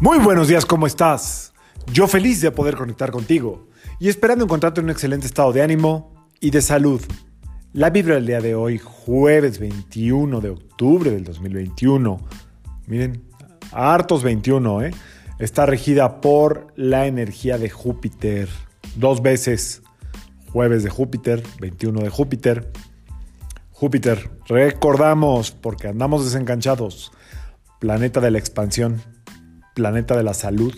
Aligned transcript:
Muy 0.00 0.18
buenos 0.18 0.48
días, 0.48 0.64
¿cómo 0.64 0.86
estás? 0.86 1.52
Yo 1.92 2.08
feliz 2.08 2.40
de 2.40 2.50
poder 2.50 2.74
conectar 2.74 3.10
contigo 3.10 3.68
y 3.98 4.08
esperando 4.08 4.46
encontrarte 4.46 4.80
en 4.80 4.86
un 4.86 4.92
excelente 4.92 5.26
estado 5.26 5.52
de 5.52 5.60
ánimo 5.60 6.26
y 6.40 6.50
de 6.50 6.62
salud. 6.62 7.02
La 7.74 7.90
Biblia 7.90 8.14
del 8.14 8.24
día 8.24 8.40
de 8.40 8.54
hoy, 8.54 8.78
jueves 8.78 9.58
21 9.58 10.40
de 10.40 10.48
octubre 10.48 11.10
del 11.10 11.24
2021, 11.24 12.18
miren, 12.86 13.22
hartos 13.72 14.22
21, 14.22 14.84
¿eh? 14.84 14.90
Está 15.38 15.66
regida 15.66 16.22
por 16.22 16.68
la 16.76 17.06
energía 17.06 17.58
de 17.58 17.68
Júpiter. 17.68 18.48
Dos 18.96 19.20
veces, 19.20 19.82
jueves 20.50 20.82
de 20.82 20.88
Júpiter, 20.88 21.42
21 21.60 22.00
de 22.00 22.08
Júpiter. 22.08 22.72
Júpiter, 23.70 24.30
recordamos, 24.46 25.50
porque 25.50 25.88
andamos 25.88 26.24
desenganchados, 26.24 27.12
planeta 27.80 28.22
de 28.22 28.30
la 28.30 28.38
expansión 28.38 29.02
planeta 29.80 30.14
de 30.14 30.22
la 30.22 30.34
salud, 30.34 30.74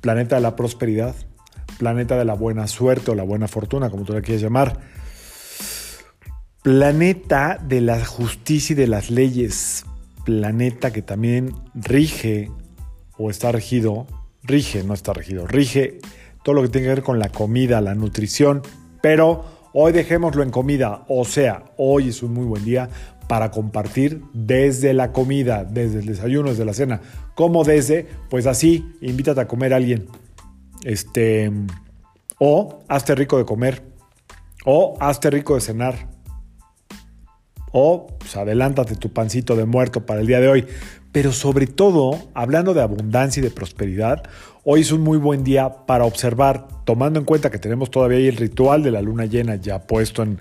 planeta 0.00 0.36
de 0.36 0.40
la 0.40 0.54
prosperidad, 0.54 1.16
planeta 1.78 2.16
de 2.16 2.24
la 2.24 2.34
buena 2.34 2.68
suerte 2.68 3.10
o 3.10 3.16
la 3.16 3.24
buena 3.24 3.48
fortuna, 3.48 3.90
como 3.90 4.04
tú 4.04 4.12
la 4.12 4.22
quieras 4.22 4.40
llamar, 4.40 4.78
planeta 6.62 7.58
de 7.60 7.80
la 7.80 8.04
justicia 8.04 8.74
y 8.74 8.76
de 8.76 8.86
las 8.86 9.10
leyes, 9.10 9.84
planeta 10.24 10.92
que 10.92 11.02
también 11.02 11.56
rige 11.74 12.52
o 13.18 13.30
está 13.30 13.50
regido, 13.50 14.06
rige, 14.44 14.84
no 14.84 14.94
está 14.94 15.12
regido, 15.12 15.48
rige 15.48 15.98
todo 16.44 16.54
lo 16.54 16.62
que 16.62 16.68
tiene 16.68 16.86
que 16.86 16.94
ver 16.94 17.02
con 17.02 17.18
la 17.18 17.30
comida, 17.30 17.80
la 17.80 17.96
nutrición, 17.96 18.62
pero 19.02 19.44
hoy 19.72 19.90
dejémoslo 19.90 20.44
en 20.44 20.52
comida, 20.52 21.04
o 21.08 21.24
sea, 21.24 21.64
hoy 21.78 22.10
es 22.10 22.22
un 22.22 22.32
muy 22.32 22.44
buen 22.44 22.64
día 22.64 22.90
para 23.30 23.52
compartir 23.52 24.24
desde 24.32 24.92
la 24.92 25.12
comida, 25.12 25.62
desde 25.62 26.00
el 26.00 26.06
desayuno, 26.06 26.50
desde 26.50 26.64
la 26.64 26.74
cena, 26.74 27.00
como 27.36 27.62
desde, 27.62 28.08
pues 28.28 28.44
así, 28.48 28.92
invítate 29.00 29.40
a 29.40 29.46
comer 29.46 29.72
a 29.72 29.76
alguien. 29.76 30.08
Este, 30.82 31.52
o 32.40 32.80
hazte 32.88 33.14
rico 33.14 33.38
de 33.38 33.44
comer, 33.44 33.84
o 34.64 34.96
hazte 34.98 35.30
rico 35.30 35.54
de 35.54 35.60
cenar, 35.60 36.08
o 37.70 38.08
pues, 38.18 38.36
adelántate 38.36 38.96
tu 38.96 39.12
pancito 39.12 39.54
de 39.54 39.64
muerto 39.64 40.06
para 40.06 40.22
el 40.22 40.26
día 40.26 40.40
de 40.40 40.48
hoy. 40.48 40.66
Pero 41.12 41.30
sobre 41.30 41.68
todo, 41.68 42.18
hablando 42.34 42.74
de 42.74 42.82
abundancia 42.82 43.38
y 43.38 43.44
de 43.44 43.50
prosperidad, 43.50 44.24
hoy 44.64 44.80
es 44.80 44.90
un 44.90 45.02
muy 45.02 45.18
buen 45.18 45.44
día 45.44 45.86
para 45.86 46.04
observar, 46.04 46.66
tomando 46.84 47.20
en 47.20 47.26
cuenta 47.26 47.48
que 47.48 47.60
tenemos 47.60 47.92
todavía 47.92 48.28
el 48.28 48.36
ritual 48.36 48.82
de 48.82 48.90
la 48.90 49.02
luna 49.02 49.26
llena 49.26 49.54
ya 49.54 49.86
puesto 49.86 50.24
en, 50.24 50.40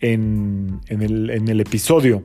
en, 0.00 0.80
el, 0.88 1.60
episodio. 1.60 2.22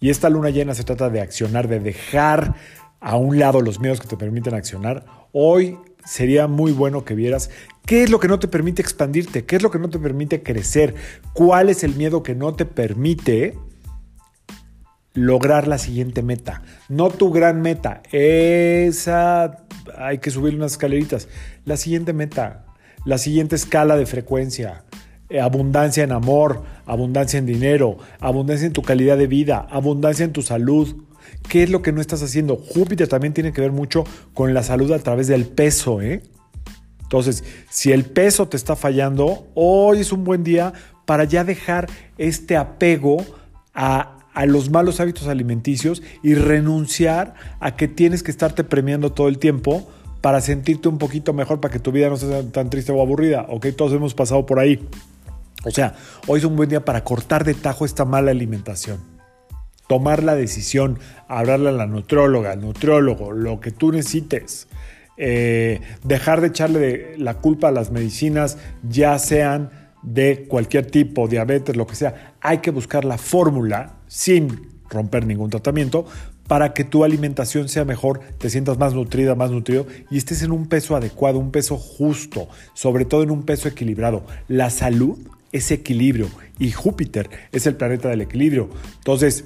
Y 0.00 0.10
esta 0.10 0.30
luna 0.30 0.50
llena 0.50 0.74
se 0.74 0.84
trata 0.84 1.10
de 1.10 1.20
accionar, 1.20 1.68
de 1.68 1.80
dejar 1.80 2.54
a 3.00 3.16
un 3.16 3.38
lado 3.38 3.60
los 3.60 3.80
miedos 3.80 4.00
que 4.00 4.06
te 4.06 4.16
permiten 4.16 4.54
accionar. 4.54 5.04
Hoy 5.32 5.78
sería 6.04 6.46
muy 6.46 6.72
bueno 6.72 7.04
que 7.04 7.14
vieras 7.14 7.50
qué 7.84 8.02
es 8.02 8.10
lo 8.10 8.20
que 8.20 8.28
no 8.28 8.38
te 8.38 8.48
permite 8.48 8.82
expandirte, 8.82 9.44
qué 9.44 9.56
es 9.56 9.62
lo 9.62 9.70
que 9.70 9.78
no 9.78 9.90
te 9.90 9.98
permite 9.98 10.42
crecer, 10.42 10.94
cuál 11.32 11.68
es 11.68 11.84
el 11.84 11.94
miedo 11.94 12.22
que 12.22 12.34
no 12.34 12.54
te 12.54 12.64
permite 12.64 13.54
lograr 15.14 15.66
la 15.66 15.78
siguiente 15.78 16.22
meta. 16.22 16.62
No 16.88 17.10
tu 17.10 17.32
gran 17.32 17.60
meta, 17.60 18.02
esa 18.12 19.64
hay 19.96 20.18
que 20.18 20.30
subir 20.30 20.54
unas 20.54 20.72
escaleritas. 20.72 21.28
La 21.64 21.76
siguiente 21.76 22.12
meta, 22.12 22.66
la 23.04 23.18
siguiente 23.18 23.56
escala 23.56 23.96
de 23.96 24.06
frecuencia, 24.06 24.84
abundancia 25.40 26.04
en 26.04 26.12
amor, 26.12 26.62
abundancia 26.86 27.38
en 27.38 27.46
dinero, 27.46 27.98
abundancia 28.20 28.66
en 28.66 28.72
tu 28.72 28.82
calidad 28.82 29.18
de 29.18 29.26
vida, 29.26 29.66
abundancia 29.70 30.24
en 30.24 30.32
tu 30.32 30.42
salud. 30.42 30.96
¿Qué 31.48 31.62
es 31.62 31.70
lo 31.70 31.82
que 31.82 31.92
no 31.92 32.00
estás 32.00 32.22
haciendo? 32.22 32.56
Júpiter 32.56 33.08
también 33.08 33.34
tiene 33.34 33.52
que 33.52 33.60
ver 33.60 33.72
mucho 33.72 34.04
con 34.32 34.54
la 34.54 34.62
salud 34.62 34.90
a 34.92 34.98
través 34.98 35.26
del 35.26 35.46
peso, 35.46 36.00
¿eh? 36.00 36.22
Entonces, 37.02 37.44
si 37.70 37.92
el 37.92 38.04
peso 38.04 38.48
te 38.48 38.56
está 38.56 38.76
fallando, 38.76 39.46
hoy 39.54 40.00
es 40.00 40.12
un 40.12 40.24
buen 40.24 40.44
día 40.44 40.72
para 41.06 41.24
ya 41.24 41.42
dejar 41.44 41.88
este 42.18 42.56
apego 42.56 43.24
a, 43.74 44.18
a 44.34 44.46
los 44.46 44.70
malos 44.70 45.00
hábitos 45.00 45.26
alimenticios 45.26 46.02
y 46.22 46.34
renunciar 46.34 47.34
a 47.60 47.76
que 47.76 47.88
tienes 47.88 48.22
que 48.22 48.30
estarte 48.30 48.62
premiando 48.62 49.12
todo 49.12 49.28
el 49.28 49.38
tiempo 49.38 49.88
para 50.20 50.40
sentirte 50.40 50.88
un 50.88 50.98
poquito 50.98 51.32
mejor, 51.32 51.60
para 51.60 51.72
que 51.72 51.78
tu 51.78 51.92
vida 51.92 52.08
no 52.08 52.16
sea 52.16 52.42
tan 52.50 52.70
triste 52.70 52.92
o 52.92 53.00
aburrida. 53.00 53.46
Ok, 53.48 53.68
todos 53.76 53.92
hemos 53.92 54.14
pasado 54.14 54.44
por 54.46 54.58
ahí. 54.58 54.86
O 55.64 55.70
sea, 55.70 55.94
hoy 56.26 56.38
es 56.38 56.44
un 56.44 56.56
buen 56.56 56.68
día 56.68 56.84
para 56.84 57.04
cortar 57.04 57.44
de 57.44 57.54
tajo 57.54 57.84
esta 57.84 58.04
mala 58.04 58.30
alimentación. 58.30 59.00
Tomar 59.88 60.22
la 60.22 60.36
decisión, 60.36 60.98
hablarle 61.28 61.70
a 61.70 61.72
la 61.72 61.86
nutrióloga, 61.86 62.52
al 62.52 62.60
lo 62.60 63.60
que 63.60 63.70
tú 63.70 63.90
necesites. 63.90 64.68
Eh, 65.16 65.80
dejar 66.04 66.40
de 66.40 66.48
echarle 66.48 67.18
la 67.18 67.34
culpa 67.34 67.68
a 67.68 67.72
las 67.72 67.90
medicinas, 67.90 68.58
ya 68.88 69.18
sean 69.18 69.70
de 70.02 70.46
cualquier 70.46 70.86
tipo, 70.86 71.26
diabetes, 71.26 71.76
lo 71.76 71.86
que 71.86 71.96
sea. 71.96 72.34
Hay 72.40 72.58
que 72.58 72.70
buscar 72.70 73.04
la 73.04 73.18
fórmula 73.18 73.96
sin 74.06 74.68
romper 74.90 75.26
ningún 75.26 75.50
tratamiento 75.50 76.06
para 76.46 76.72
que 76.72 76.84
tu 76.84 77.04
alimentación 77.04 77.68
sea 77.68 77.84
mejor, 77.84 78.20
te 78.38 78.48
sientas 78.48 78.78
más 78.78 78.94
nutrida, 78.94 79.34
más 79.34 79.50
nutrido 79.50 79.86
y 80.10 80.16
estés 80.16 80.42
en 80.42 80.50
un 80.50 80.66
peso 80.66 80.96
adecuado, 80.96 81.38
un 81.38 81.50
peso 81.50 81.76
justo, 81.76 82.48
sobre 82.72 83.04
todo 83.04 83.22
en 83.22 83.30
un 83.30 83.42
peso 83.42 83.68
equilibrado. 83.68 84.24
La 84.48 84.70
salud 84.70 85.18
ese 85.52 85.74
equilibrio 85.74 86.28
y 86.58 86.70
Júpiter 86.72 87.30
es 87.52 87.66
el 87.66 87.76
planeta 87.76 88.08
del 88.08 88.20
equilibrio. 88.20 88.68
Entonces, 88.98 89.44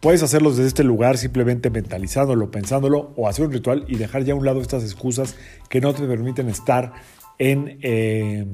puedes 0.00 0.22
hacerlo 0.22 0.50
desde 0.50 0.66
este 0.66 0.84
lugar 0.84 1.18
simplemente 1.18 1.70
mentalizándolo, 1.70 2.50
pensándolo 2.50 3.12
o 3.16 3.28
hacer 3.28 3.46
un 3.46 3.52
ritual 3.52 3.84
y 3.88 3.96
dejar 3.96 4.24
ya 4.24 4.32
a 4.32 4.36
un 4.36 4.44
lado 4.44 4.60
estas 4.60 4.82
excusas 4.82 5.36
que 5.68 5.80
no 5.80 5.94
te 5.94 6.06
permiten 6.06 6.48
estar 6.48 6.92
en 7.38 7.78
eh, 7.82 8.46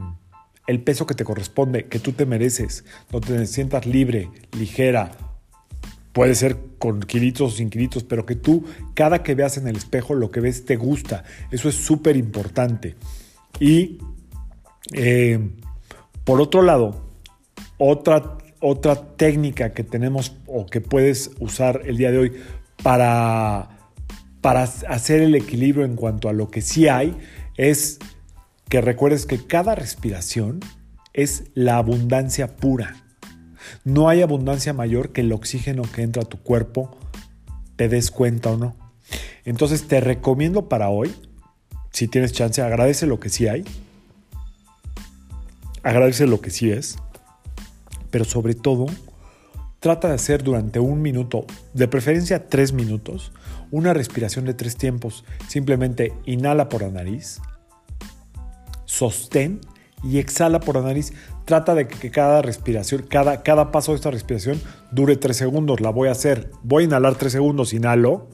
el 0.67 0.83
peso 0.83 1.07
que 1.07 1.15
te 1.15 1.25
corresponde, 1.25 1.87
que 1.87 1.99
tú 1.99 2.13
te 2.13 2.27
mereces, 2.27 2.85
donde 3.11 3.39
te 3.39 3.47
sientas 3.47 3.87
libre, 3.87 4.31
ligera. 4.59 5.13
Puede 6.13 6.35
ser 6.35 6.59
con 6.79 7.01
kilitos 7.01 7.53
o 7.53 7.57
sin 7.57 7.71
kilitos, 7.71 8.05
pero 8.05 8.27
que 8.27 8.35
tú 8.37 8.65
cada 8.95 9.23
que 9.23 9.35
veas 9.35 9.57
en 9.57 9.67
el 9.67 9.77
espejo 9.77 10.15
lo 10.15 10.31
que 10.31 10.41
ves 10.41 10.67
te 10.67 10.77
gusta. 10.77 11.25
Eso 11.51 11.69
es 11.69 11.75
súper 11.75 12.17
importante. 12.17 12.97
Y 13.59 13.99
eh, 14.93 15.39
por 16.25 16.41
otro 16.41 16.63
lado, 16.63 16.95
otra, 17.79 18.39
otra 18.61 19.17
técnica 19.17 19.73
que 19.73 19.85
tenemos 19.85 20.37
o 20.47 20.67
que 20.67 20.81
puedes 20.81 21.31
usar 21.41 21.83
el 21.85 21.97
día 21.97 22.13
de 22.13 22.19
hoy 22.19 22.33
para, 22.83 23.91
para 24.41 24.63
hacer 24.63 25.21
el 25.21 25.35
equilibrio 25.35 25.85
en 25.85 25.97
cuanto 25.97 26.29
a 26.29 26.33
lo 26.33 26.51
que 26.51 26.61
sí 26.61 26.89
hay 26.89 27.17
es 27.57 27.99
que 28.69 28.81
recuerdes 28.81 29.27
que 29.27 29.45
cada 29.47 29.75
respiración 29.75 30.61
es 31.13 31.45
la 31.55 31.77
abundancia 31.77 32.57
pura. 32.57 32.97
No 33.85 34.09
hay 34.09 34.23
abundancia 34.23 34.73
mayor 34.73 35.13
que 35.13 35.21
el 35.23 35.33
oxígeno 35.33 35.83
que 35.83 36.03
entra 36.03 36.23
a 36.23 36.27
tu 36.27 36.39
cuerpo, 36.39 36.97
te 37.77 37.89
des 37.89 38.11
cuenta 38.11 38.51
o 38.51 38.57
no. 38.57 38.77
Entonces 39.45 39.89
te 39.89 40.01
recomiendo 40.01 40.69
para 40.69 40.89
hoy, 40.89 41.15
si 41.91 42.09
tienes 42.09 42.33
chance, 42.33 42.63
agradece 42.63 43.07
lo 43.07 43.21
que 43.21 43.29
sí 43.29 43.49
hay 43.49 43.65
agradece 45.83 46.27
lo 46.27 46.41
que 46.41 46.51
sí 46.51 46.71
es, 46.71 46.97
pero 48.11 48.25
sobre 48.25 48.55
todo 48.55 48.87
trata 49.81 50.09
de 50.09 50.15
hacer 50.15 50.45
durante 50.45 50.79
un 50.79 51.03
minuto, 51.03 51.45
de 51.75 51.89
preferencia 51.89 52.47
tres 52.49 52.73
minutos, 52.73 53.33
una 53.73 53.93
respiración 53.93 54.45
de 54.45 54.55
tres 54.55 54.77
tiempos. 54.77 55.25
Simplemente 55.49 56.13
inhala 56.25 56.69
por 56.69 56.83
la 56.83 56.91
nariz, 56.91 57.41
sostén 58.85 59.61
y 60.05 60.19
exhala 60.19 60.61
por 60.61 60.77
la 60.77 60.83
nariz. 60.83 61.13
Trata 61.45 61.75
de 61.75 61.89
que 61.89 62.11
cada 62.13 62.43
respiración, 62.43 63.03
cada, 63.09 63.43
cada 63.43 63.73
paso 63.73 63.93
de 63.93 63.97
esta 63.97 64.11
respiración 64.11 64.61
dure 64.93 65.17
tres 65.17 65.37
segundos. 65.37 65.81
La 65.81 65.91
voy 65.91 66.09
a 66.09 66.13
hacer. 66.13 66.51
Voy 66.63 66.85
a 66.85 66.87
inhalar 66.87 67.17
tres 67.17 67.33
segundos, 67.33 67.73
inhalo. 67.73 68.29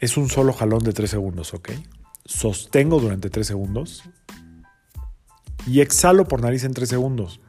Es 0.00 0.16
un 0.16 0.28
solo 0.28 0.52
jalón 0.52 0.82
de 0.82 0.92
tres 0.92 1.10
segundos, 1.10 1.54
¿ok? 1.54 1.70
Sostengo 2.24 2.98
durante 2.98 3.30
tres 3.30 3.46
segundos 3.46 4.02
y 5.66 5.80
exhalo 5.80 6.26
por 6.26 6.40
nariz 6.40 6.64
en 6.64 6.74
3 6.74 6.88
segundos. 6.88 7.40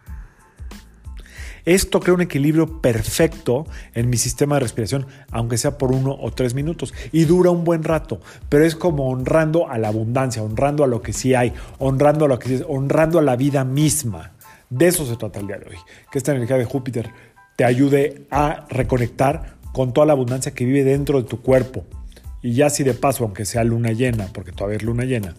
Esto 1.65 1.99
crea 1.99 2.13
un 2.13 2.21
equilibrio 2.21 2.79
perfecto 2.79 3.65
en 3.95 4.09
mi 4.11 4.17
sistema 4.17 4.55
de 4.55 4.59
respiración, 4.61 5.07
aunque 5.31 5.57
sea 5.57 5.79
por 5.79 5.91
uno 5.91 6.15
o 6.21 6.31
tres 6.31 6.53
minutos. 6.53 6.93
Y 7.11 7.25
dura 7.25 7.49
un 7.49 7.63
buen 7.63 7.83
rato, 7.83 8.21
pero 8.49 8.65
es 8.65 8.75
como 8.75 9.09
honrando 9.09 9.67
a 9.67 9.79
la 9.79 9.87
abundancia, 9.87 10.43
honrando 10.43 10.83
a 10.83 10.87
lo 10.87 11.01
que 11.01 11.11
sí 11.11 11.33
hay, 11.33 11.53
honrando 11.79 12.25
a 12.25 12.27
lo 12.27 12.37
que 12.37 12.63
honrando 12.67 13.17
a 13.17 13.23
la 13.23 13.35
vida 13.35 13.63
misma. 13.63 14.33
De 14.69 14.87
eso 14.87 15.07
se 15.07 15.15
trata 15.15 15.39
el 15.39 15.47
día 15.47 15.57
de 15.57 15.69
hoy. 15.69 15.77
Que 16.11 16.19
esta 16.19 16.33
energía 16.33 16.57
de 16.57 16.65
Júpiter 16.65 17.09
te 17.55 17.65
ayude 17.65 18.27
a 18.29 18.67
reconectar 18.69 19.55
con 19.73 19.91
toda 19.91 20.05
la 20.05 20.13
abundancia 20.13 20.53
que 20.53 20.65
vive 20.65 20.83
dentro 20.83 21.19
de 21.19 21.27
tu 21.27 21.41
cuerpo. 21.41 21.83
Y 22.43 22.53
ya 22.53 22.69
si 22.69 22.83
de 22.83 22.93
paso, 22.93 23.23
aunque 23.23 23.43
sea 23.43 23.63
luna 23.63 23.91
llena, 23.91 24.27
porque 24.31 24.51
todavía 24.51 24.77
es 24.77 24.83
luna 24.83 25.03
llena, 25.03 25.33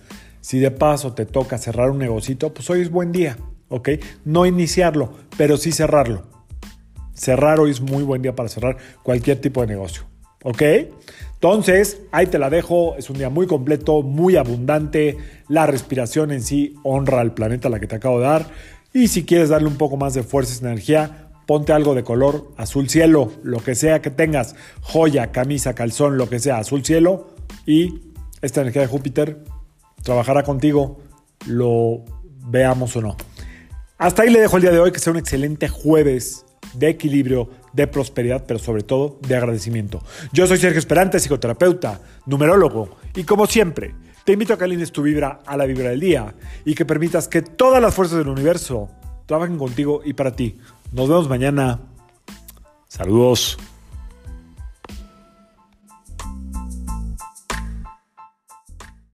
si 0.46 0.60
de 0.60 0.70
paso 0.70 1.12
te 1.12 1.26
toca 1.26 1.58
cerrar 1.58 1.90
un 1.90 1.98
negocito, 1.98 2.54
pues 2.54 2.70
hoy 2.70 2.80
es 2.80 2.88
buen 2.88 3.10
día, 3.10 3.36
¿ok? 3.68 3.88
No 4.24 4.46
iniciarlo, 4.46 5.12
pero 5.36 5.56
sí 5.56 5.72
cerrarlo. 5.72 6.22
Cerrar 7.14 7.58
hoy 7.58 7.72
es 7.72 7.80
muy 7.80 8.04
buen 8.04 8.22
día 8.22 8.36
para 8.36 8.48
cerrar 8.48 8.76
cualquier 9.02 9.40
tipo 9.40 9.62
de 9.62 9.66
negocio, 9.66 10.04
¿ok? 10.44 10.62
Entonces, 11.34 12.00
ahí 12.12 12.28
te 12.28 12.38
la 12.38 12.48
dejo. 12.48 12.94
Es 12.96 13.10
un 13.10 13.18
día 13.18 13.28
muy 13.28 13.48
completo, 13.48 14.02
muy 14.02 14.36
abundante. 14.36 15.18
La 15.48 15.66
respiración 15.66 16.30
en 16.30 16.42
sí 16.42 16.76
honra 16.84 17.22
al 17.22 17.34
planeta 17.34 17.68
la 17.68 17.80
que 17.80 17.88
te 17.88 17.96
acabo 17.96 18.20
de 18.20 18.26
dar. 18.26 18.46
Y 18.92 19.08
si 19.08 19.24
quieres 19.24 19.48
darle 19.48 19.66
un 19.66 19.76
poco 19.76 19.96
más 19.96 20.14
de 20.14 20.22
fuerza 20.22 20.54
y 20.54 20.64
energía, 20.64 21.30
ponte 21.46 21.72
algo 21.72 21.96
de 21.96 22.04
color 22.04 22.52
azul 22.56 22.88
cielo, 22.88 23.32
lo 23.42 23.58
que 23.58 23.74
sea 23.74 24.00
que 24.00 24.10
tengas, 24.10 24.54
joya, 24.80 25.32
camisa, 25.32 25.74
calzón, 25.74 26.16
lo 26.16 26.28
que 26.28 26.38
sea, 26.38 26.58
azul 26.58 26.84
cielo. 26.84 27.34
Y 27.66 28.00
esta 28.42 28.60
energía 28.60 28.82
de 28.82 28.88
Júpiter 28.88 29.55
trabajará 30.06 30.44
contigo, 30.44 31.00
lo 31.46 32.04
veamos 32.46 32.94
o 32.96 33.02
no. 33.02 33.16
Hasta 33.98 34.22
ahí 34.22 34.30
le 34.30 34.40
dejo 34.40 34.56
el 34.56 34.62
día 34.62 34.70
de 34.70 34.78
hoy, 34.78 34.92
que 34.92 35.00
sea 35.00 35.12
un 35.12 35.18
excelente 35.18 35.68
jueves 35.68 36.46
de 36.74 36.88
equilibrio, 36.88 37.50
de 37.72 37.88
prosperidad, 37.88 38.44
pero 38.46 38.60
sobre 38.60 38.82
todo 38.82 39.18
de 39.26 39.36
agradecimiento. 39.36 40.00
Yo 40.32 40.46
soy 40.46 40.58
Sergio 40.58 40.78
Esperante, 40.78 41.18
psicoterapeuta, 41.18 42.00
numerólogo, 42.24 42.96
y 43.16 43.24
como 43.24 43.46
siempre, 43.46 43.94
te 44.24 44.34
invito 44.34 44.54
a 44.54 44.58
que 44.58 44.64
alines 44.64 44.92
tu 44.92 45.02
vibra 45.02 45.40
a 45.44 45.56
la 45.56 45.66
vibra 45.66 45.90
del 45.90 46.00
día 46.00 46.34
y 46.64 46.74
que 46.74 46.84
permitas 46.84 47.26
que 47.26 47.42
todas 47.42 47.82
las 47.82 47.94
fuerzas 47.94 48.18
del 48.18 48.28
universo 48.28 48.88
trabajen 49.26 49.58
contigo 49.58 50.02
y 50.04 50.12
para 50.12 50.36
ti. 50.36 50.58
Nos 50.92 51.08
vemos 51.08 51.28
mañana. 51.28 51.80
Saludos. 52.86 53.58